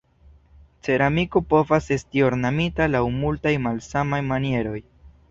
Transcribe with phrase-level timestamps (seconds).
[0.85, 4.81] Ceramiko povas esti ornamita laŭ multaj malsamaj manieroj.